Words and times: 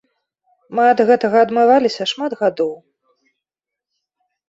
Мы 0.77 0.83
ад 0.93 0.99
гэтага 1.09 1.37
адмываліся 1.47 2.09
шмат 2.15 2.31
гадоў. 2.43 2.73